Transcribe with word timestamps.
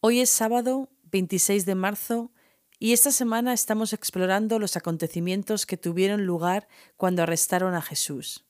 Hoy 0.00 0.20
es 0.20 0.30
sábado 0.30 0.90
26 1.10 1.66
de 1.66 1.74
marzo 1.74 2.30
y 2.78 2.92
esta 2.92 3.10
semana 3.10 3.52
estamos 3.52 3.92
explorando 3.92 4.60
los 4.60 4.76
acontecimientos 4.76 5.66
que 5.66 5.76
tuvieron 5.76 6.24
lugar 6.24 6.68
cuando 6.96 7.24
arrestaron 7.24 7.74
a 7.74 7.82
Jesús. 7.82 8.46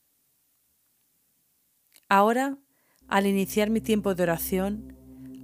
Ahora, 2.07 2.59
al 3.07 3.27
iniciar 3.27 3.71
mi 3.71 3.81
tiempo 3.81 4.15
de 4.15 4.25
oración, 4.25 4.95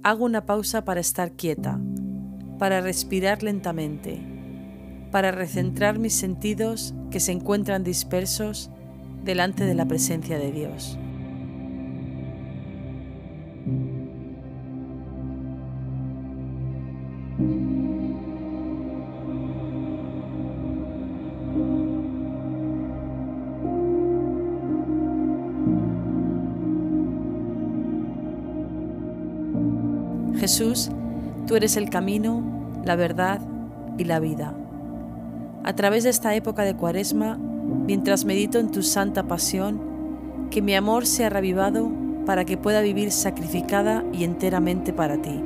hago 0.03 0.25
una 0.25 0.45
pausa 0.45 0.85
para 0.85 0.99
estar 0.99 1.31
quieta, 1.31 1.81
para 2.59 2.81
respirar 2.81 3.41
lentamente, 3.41 4.21
para 5.11 5.31
recentrar 5.31 5.97
mis 5.97 6.13
sentidos 6.13 6.93
que 7.09 7.19
se 7.19 7.31
encuentran 7.31 7.83
dispersos 7.83 8.69
delante 9.23 9.65
de 9.65 9.73
la 9.73 9.87
presencia 9.87 10.37
de 10.37 10.51
Dios. 10.51 10.99
Jesús, 30.37 30.91
tú 31.47 31.55
eres 31.55 31.75
el 31.75 31.89
camino, 31.89 32.43
la 32.85 32.95
verdad 32.95 33.41
y 33.97 34.03
la 34.03 34.19
vida. 34.19 34.53
A 35.63 35.73
través 35.73 36.03
de 36.03 36.11
esta 36.11 36.35
época 36.35 36.63
de 36.63 36.75
cuaresma, 36.75 37.37
mientras 37.37 38.25
medito 38.25 38.59
en 38.59 38.69
tu 38.69 38.83
santa 38.83 39.23
pasión, 39.23 39.81
que 40.51 40.61
mi 40.61 40.75
amor 40.75 41.05
sea 41.05 41.29
revivado 41.29 41.91
para 42.25 42.45
que 42.45 42.57
pueda 42.57 42.81
vivir 42.81 43.11
sacrificada 43.11 44.05
y 44.13 44.23
enteramente 44.23 44.93
para 44.93 45.21
ti. 45.21 45.41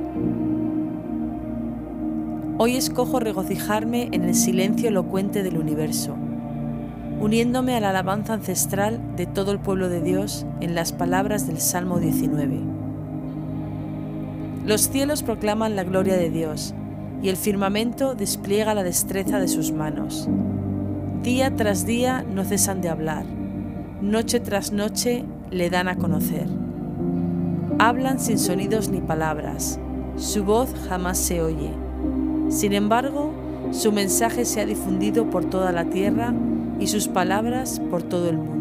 Hoy 2.62 2.76
escojo 2.76 3.22
regocijarme 3.22 4.10
en 4.12 4.26
el 4.26 4.36
silencio 4.36 4.90
elocuente 4.90 5.44
del 5.44 5.58
universo, 5.58 6.18
uniéndome 7.22 7.74
a 7.74 7.80
la 7.80 7.92
alabanza 7.92 8.34
ancestral 8.34 9.00
de 9.16 9.28
todo 9.28 9.54
el 9.54 9.60
pueblo 9.60 9.88
de 9.88 10.02
Dios 10.02 10.46
en 10.60 10.76
las 10.76 10.92
palabras 10.92 11.48
del 11.48 11.62
Salmo 11.62 12.02
19. 12.02 12.60
Los 14.66 14.90
cielos 14.90 15.24
proclaman 15.24 15.78
la 15.78 15.86
gloria 15.86 16.18
de 16.18 16.30
Dios 16.30 16.74
y 17.24 17.30
el 17.30 17.38
firmamento 17.38 18.14
despliega 18.14 18.76
la 18.76 18.84
destreza 18.84 19.40
de 19.40 19.48
sus 19.48 19.72
manos. 19.72 20.28
Día 21.24 21.56
tras 21.56 21.86
día 21.86 22.26
no 22.30 22.44
cesan 22.44 22.82
de 22.82 22.90
hablar, 22.90 23.24
noche 24.02 24.42
tras 24.42 24.74
noche 24.74 25.24
le 25.50 25.70
dan 25.70 25.88
a 25.88 25.96
conocer. 25.96 26.48
Hablan 27.80 28.20
sin 28.20 28.38
sonidos 28.38 28.90
ni 28.90 29.00
palabras, 29.00 29.80
su 30.18 30.44
voz 30.44 30.74
jamás 30.90 31.18
se 31.18 31.42
oye. 31.42 31.89
Sin 32.50 32.74
embargo, 32.74 33.32
su 33.72 33.92
mensaje 33.92 34.44
se 34.44 34.60
ha 34.60 34.66
difundido 34.66 35.30
por 35.30 35.46
toda 35.46 35.72
la 35.72 35.86
tierra 35.86 36.34
y 36.80 36.88
sus 36.88 37.08
palabras 37.08 37.80
por 37.92 38.02
todo 38.04 38.30
el 38.30 38.38
mundo. 38.38 38.59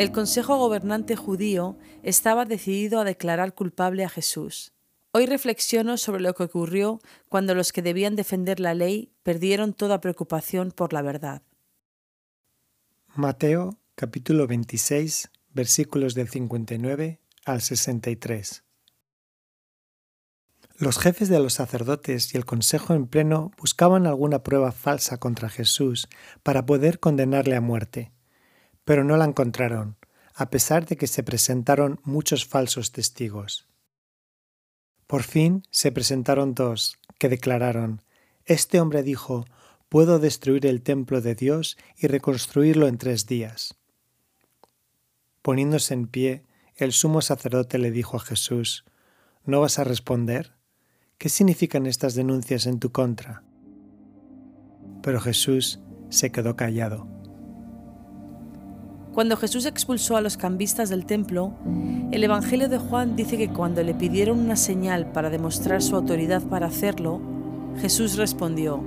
El 0.00 0.12
Consejo 0.12 0.56
Gobernante 0.56 1.14
judío 1.14 1.76
estaba 2.02 2.46
decidido 2.46 3.00
a 3.00 3.04
declarar 3.04 3.54
culpable 3.54 4.02
a 4.02 4.08
Jesús. 4.08 4.72
Hoy 5.12 5.26
reflexiono 5.26 5.98
sobre 5.98 6.22
lo 6.22 6.32
que 6.32 6.44
ocurrió 6.44 7.02
cuando 7.28 7.54
los 7.54 7.70
que 7.70 7.82
debían 7.82 8.16
defender 8.16 8.60
la 8.60 8.72
ley 8.72 9.12
perdieron 9.22 9.74
toda 9.74 10.00
preocupación 10.00 10.70
por 10.70 10.94
la 10.94 11.02
verdad. 11.02 11.42
Mateo 13.14 13.76
capítulo 13.94 14.46
26 14.46 15.30
versículos 15.52 16.14
del 16.14 16.30
59 16.30 17.20
al 17.44 17.60
63. 17.60 18.64
Los 20.78 20.98
jefes 20.98 21.28
de 21.28 21.40
los 21.40 21.52
sacerdotes 21.52 22.34
y 22.34 22.38
el 22.38 22.46
consejo 22.46 22.94
en 22.94 23.06
pleno 23.06 23.50
buscaban 23.58 24.06
alguna 24.06 24.42
prueba 24.42 24.72
falsa 24.72 25.18
contra 25.18 25.50
Jesús 25.50 26.08
para 26.42 26.64
poder 26.64 27.00
condenarle 27.00 27.54
a 27.54 27.60
muerte 27.60 28.12
pero 28.90 29.04
no 29.04 29.16
la 29.16 29.24
encontraron, 29.24 29.96
a 30.34 30.50
pesar 30.50 30.86
de 30.86 30.96
que 30.96 31.06
se 31.06 31.22
presentaron 31.22 32.00
muchos 32.04 32.46
falsos 32.46 32.92
testigos. 32.92 33.66
Por 35.06 35.22
fin 35.22 35.64
se 35.70 35.92
presentaron 35.92 36.54
dos, 36.54 36.98
que 37.18 37.28
declararon, 37.28 38.02
Este 38.44 38.80
hombre 38.80 39.02
dijo, 39.02 39.44
puedo 39.88 40.18
destruir 40.18 40.66
el 40.66 40.82
templo 40.82 41.20
de 41.20 41.34
Dios 41.34 41.76
y 41.96 42.06
reconstruirlo 42.06 42.86
en 42.86 42.96
tres 42.96 43.26
días. 43.26 43.74
Poniéndose 45.42 45.94
en 45.94 46.06
pie, 46.06 46.44
el 46.76 46.92
sumo 46.92 47.22
sacerdote 47.22 47.78
le 47.78 47.90
dijo 47.90 48.16
a 48.16 48.20
Jesús, 48.20 48.84
¿No 49.44 49.60
vas 49.60 49.78
a 49.78 49.84
responder? 49.84 50.54
¿Qué 51.18 51.28
significan 51.28 51.86
estas 51.86 52.14
denuncias 52.14 52.66
en 52.66 52.78
tu 52.78 52.92
contra? 52.92 53.42
Pero 55.02 55.20
Jesús 55.20 55.80
se 56.08 56.30
quedó 56.30 56.56
callado. 56.56 57.19
Cuando 59.14 59.36
Jesús 59.36 59.66
expulsó 59.66 60.16
a 60.16 60.20
los 60.20 60.36
cambistas 60.36 60.88
del 60.88 61.04
templo, 61.04 61.52
el 62.12 62.22
Evangelio 62.22 62.68
de 62.68 62.78
Juan 62.78 63.16
dice 63.16 63.36
que 63.36 63.48
cuando 63.48 63.82
le 63.82 63.92
pidieron 63.92 64.38
una 64.38 64.54
señal 64.54 65.06
para 65.06 65.30
demostrar 65.30 65.82
su 65.82 65.96
autoridad 65.96 66.42
para 66.42 66.68
hacerlo, 66.68 67.20
Jesús 67.80 68.16
respondió, 68.16 68.80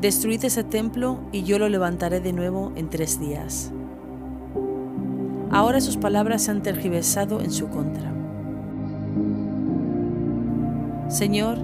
Destruid 0.00 0.42
ese 0.46 0.64
templo 0.64 1.18
y 1.30 1.42
yo 1.42 1.58
lo 1.58 1.68
levantaré 1.68 2.20
de 2.20 2.32
nuevo 2.32 2.72
en 2.74 2.88
tres 2.88 3.20
días. 3.20 3.70
Ahora 5.50 5.82
sus 5.82 5.98
palabras 5.98 6.42
se 6.42 6.50
han 6.50 6.62
tergiversado 6.62 7.42
en 7.42 7.50
su 7.50 7.68
contra. 7.68 8.10
Señor, 11.08 11.58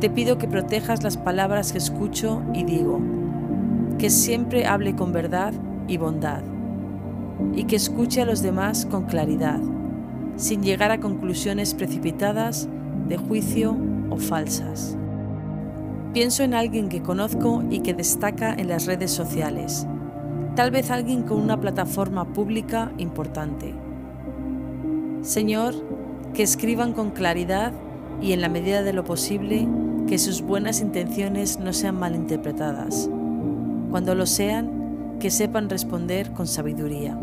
te 0.00 0.08
pido 0.08 0.38
que 0.38 0.48
protejas 0.48 1.02
las 1.02 1.18
palabras 1.18 1.72
que 1.72 1.78
escucho 1.78 2.42
y 2.54 2.64
digo, 2.64 2.98
que 3.98 4.08
siempre 4.08 4.66
hable 4.66 4.96
con 4.96 5.12
verdad 5.12 5.52
y 5.86 5.98
bondad 5.98 6.42
y 7.54 7.64
que 7.64 7.76
escuche 7.76 8.22
a 8.22 8.26
los 8.26 8.42
demás 8.42 8.86
con 8.86 9.04
claridad, 9.04 9.60
sin 10.36 10.62
llegar 10.62 10.90
a 10.90 11.00
conclusiones 11.00 11.74
precipitadas, 11.74 12.68
de 13.08 13.16
juicio 13.16 13.76
o 14.10 14.16
falsas. 14.16 14.96
Pienso 16.12 16.42
en 16.42 16.54
alguien 16.54 16.88
que 16.88 17.02
conozco 17.02 17.62
y 17.70 17.80
que 17.80 17.94
destaca 17.94 18.52
en 18.54 18.68
las 18.68 18.86
redes 18.86 19.10
sociales, 19.10 19.86
tal 20.54 20.70
vez 20.70 20.90
alguien 20.90 21.22
con 21.22 21.40
una 21.40 21.60
plataforma 21.60 22.24
pública 22.32 22.92
importante. 22.98 23.74
Señor, 25.22 25.74
que 26.34 26.42
escriban 26.42 26.92
con 26.92 27.10
claridad 27.10 27.72
y 28.20 28.32
en 28.32 28.40
la 28.40 28.48
medida 28.48 28.82
de 28.82 28.92
lo 28.92 29.04
posible 29.04 29.68
que 30.06 30.18
sus 30.18 30.42
buenas 30.42 30.80
intenciones 30.80 31.58
no 31.58 31.72
sean 31.72 31.98
malinterpretadas. 31.98 33.10
Cuando 33.90 34.14
lo 34.14 34.26
sean, 34.26 34.77
que 35.18 35.30
sepan 35.30 35.68
responder 35.68 36.32
con 36.32 36.46
sabiduría. 36.46 37.18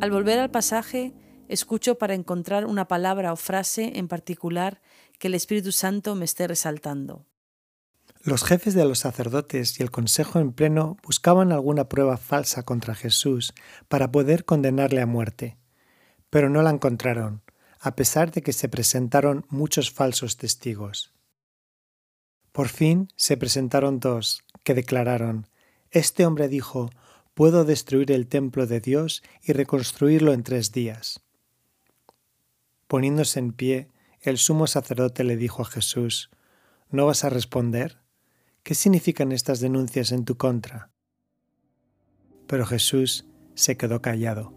Al 0.00 0.10
volver 0.12 0.38
al 0.38 0.50
pasaje, 0.50 1.14
escucho 1.48 1.98
para 1.98 2.14
encontrar 2.14 2.66
una 2.66 2.86
palabra 2.86 3.32
o 3.32 3.36
frase 3.36 3.92
en 3.96 4.06
particular 4.06 4.80
que 5.18 5.26
el 5.28 5.34
Espíritu 5.34 5.72
Santo 5.72 6.14
me 6.14 6.24
esté 6.24 6.46
resaltando. 6.46 7.24
Los 8.26 8.42
jefes 8.42 8.74
de 8.74 8.84
los 8.84 8.98
sacerdotes 8.98 9.78
y 9.78 9.84
el 9.84 9.92
consejo 9.92 10.40
en 10.40 10.50
pleno 10.52 10.96
buscaban 11.04 11.52
alguna 11.52 11.88
prueba 11.88 12.16
falsa 12.16 12.64
contra 12.64 12.96
Jesús 12.96 13.54
para 13.86 14.10
poder 14.10 14.44
condenarle 14.44 15.00
a 15.00 15.06
muerte, 15.06 15.58
pero 16.28 16.50
no 16.50 16.60
la 16.62 16.70
encontraron, 16.70 17.44
a 17.78 17.94
pesar 17.94 18.32
de 18.32 18.42
que 18.42 18.52
se 18.52 18.68
presentaron 18.68 19.46
muchos 19.48 19.92
falsos 19.92 20.38
testigos. 20.38 21.14
Por 22.50 22.66
fin 22.66 23.12
se 23.14 23.36
presentaron 23.36 24.00
dos, 24.00 24.42
que 24.64 24.74
declararon, 24.74 25.46
Este 25.92 26.26
hombre 26.26 26.48
dijo, 26.48 26.90
puedo 27.34 27.64
destruir 27.64 28.10
el 28.10 28.26
templo 28.26 28.66
de 28.66 28.80
Dios 28.80 29.22
y 29.40 29.52
reconstruirlo 29.52 30.32
en 30.32 30.42
tres 30.42 30.72
días. 30.72 31.20
Poniéndose 32.88 33.38
en 33.38 33.52
pie, 33.52 33.88
el 34.20 34.36
sumo 34.36 34.66
sacerdote 34.66 35.22
le 35.22 35.36
dijo 35.36 35.62
a 35.62 35.66
Jesús, 35.66 36.28
¿No 36.90 37.06
vas 37.06 37.22
a 37.22 37.30
responder? 37.30 38.04
¿Qué 38.66 38.74
significan 38.74 39.30
estas 39.30 39.60
denuncias 39.60 40.10
en 40.10 40.24
tu 40.24 40.36
contra? 40.36 40.90
Pero 42.48 42.66
Jesús 42.66 43.24
se 43.54 43.76
quedó 43.76 44.02
callado. 44.02 44.52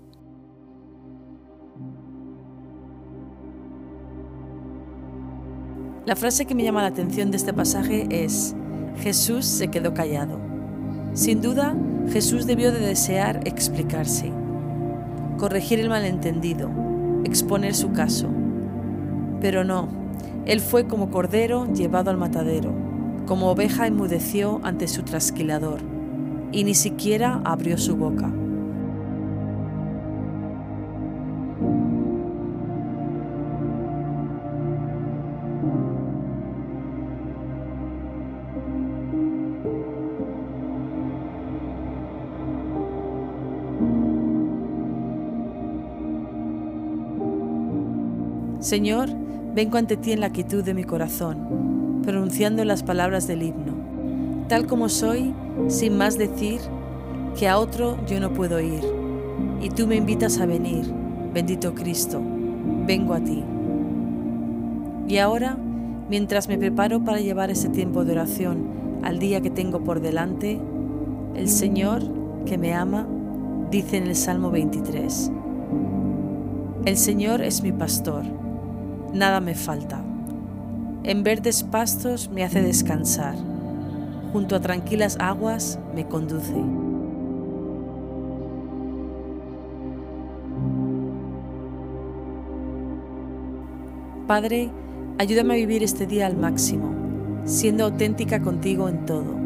La 6.07 6.15
frase 6.15 6.47
que 6.47 6.55
me 6.55 6.63
llama 6.63 6.81
la 6.81 6.87
atención 6.87 7.29
de 7.29 7.37
este 7.37 7.53
pasaje 7.53 8.07
es, 8.09 8.55
Jesús 8.99 9.45
se 9.45 9.67
quedó 9.67 9.93
callado. 9.93 10.39
Sin 11.13 11.43
duda, 11.43 11.77
Jesús 12.11 12.47
debió 12.47 12.71
de 12.71 12.79
desear 12.79 13.41
explicarse, 13.45 14.33
corregir 15.37 15.79
el 15.79 15.89
malentendido, 15.89 16.71
exponer 17.25 17.75
su 17.75 17.91
caso. 17.91 18.27
Pero 19.39 19.63
no, 19.63 19.87
él 20.47 20.61
fue 20.61 20.87
como 20.87 21.11
cordero 21.11 21.71
llevado 21.71 22.09
al 22.09 22.17
matadero, 22.17 22.88
como 23.29 23.51
oveja 23.51 23.85
enmudeció 23.85 24.59
ante 24.63 24.87
su 24.87 25.03
trasquilador, 25.03 25.81
y 26.51 26.63
ni 26.63 26.73
siquiera 26.73 27.41
abrió 27.45 27.77
su 27.77 27.95
boca. 27.95 28.27
Señor, 48.59 49.09
vengo 49.53 49.77
ante 49.77 49.97
ti 49.97 50.13
en 50.13 50.19
la 50.19 50.31
quietud 50.31 50.63
de 50.63 50.73
mi 50.73 50.83
corazón, 50.83 51.68
pronunciando 52.03 52.63
las 52.65 52.83
palabras 52.83 53.27
del 53.27 53.43
himno, 53.43 53.73
tal 54.47 54.67
como 54.67 54.89
soy, 54.89 55.33
sin 55.67 55.97
más 55.97 56.17
decir, 56.17 56.59
que 57.37 57.47
a 57.47 57.57
otro 57.59 57.97
yo 58.07 58.19
no 58.19 58.33
puedo 58.33 58.59
ir, 58.59 58.83
y 59.61 59.69
tú 59.69 59.87
me 59.87 59.95
invitas 59.95 60.39
a 60.39 60.45
venir, 60.45 60.85
bendito 61.33 61.75
Cristo, 61.75 62.21
vengo 62.85 63.13
a 63.13 63.19
ti. 63.19 63.43
Y 65.07 65.17
ahora, 65.17 65.57
mientras 66.09 66.47
me 66.47 66.57
preparo 66.57 67.03
para 67.03 67.19
llevar 67.19 67.49
ese 67.49 67.69
tiempo 67.69 68.05
de 68.05 68.13
oración 68.13 68.99
al 69.03 69.19
día 69.19 69.41
que 69.41 69.49
tengo 69.49 69.83
por 69.83 70.01
delante, 70.01 70.59
el 71.35 71.47
Señor, 71.47 72.01
que 72.45 72.57
me 72.57 72.73
ama, 72.73 73.07
dice 73.71 73.97
en 73.97 74.07
el 74.07 74.15
Salmo 74.15 74.51
23, 74.51 75.31
El 76.85 76.97
Señor 76.97 77.41
es 77.41 77.61
mi 77.61 77.71
pastor 77.71 78.23
nada 79.13 79.39
me 79.39 79.55
falta. 79.55 80.03
En 81.03 81.23
verdes 81.23 81.63
pastos 81.63 82.29
me 82.29 82.43
hace 82.43 82.61
descansar, 82.61 83.35
junto 84.33 84.55
a 84.55 84.59
tranquilas 84.59 85.17
aguas 85.19 85.79
me 85.95 86.05
conduce. 86.05 86.61
Padre, 94.27 94.69
ayúdame 95.17 95.53
a 95.53 95.57
vivir 95.57 95.83
este 95.83 96.05
día 96.05 96.27
al 96.27 96.37
máximo, 96.37 96.93
siendo 97.45 97.85
auténtica 97.85 98.41
contigo 98.41 98.89
en 98.89 99.05
todo. 99.05 99.37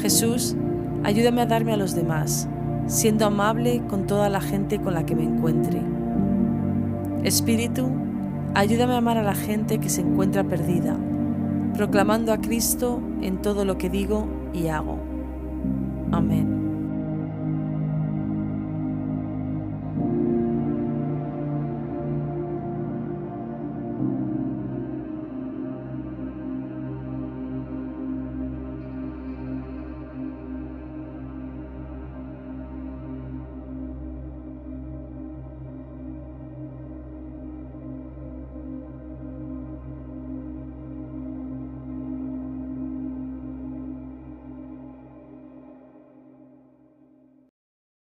Jesús, 0.00 0.56
ayúdame 1.02 1.42
a 1.42 1.46
darme 1.46 1.72
a 1.72 1.76
los 1.76 1.94
demás, 1.94 2.48
siendo 2.86 3.26
amable 3.26 3.82
con 3.88 4.06
toda 4.06 4.28
la 4.30 4.40
gente 4.40 4.80
con 4.80 4.94
la 4.94 5.04
que 5.04 5.16
me 5.16 5.24
encuentre. 5.24 5.82
Espíritu, 7.24 7.90
Ayúdame 8.56 8.94
a 8.94 8.98
amar 8.98 9.18
a 9.18 9.24
la 9.24 9.34
gente 9.34 9.80
que 9.80 9.88
se 9.88 10.00
encuentra 10.00 10.44
perdida, 10.44 10.96
proclamando 11.74 12.32
a 12.32 12.38
Cristo 12.38 13.02
en 13.20 13.42
todo 13.42 13.64
lo 13.64 13.78
que 13.78 13.90
digo 13.90 14.28
y 14.52 14.68
hago. 14.68 14.96
Amén. 16.12 16.53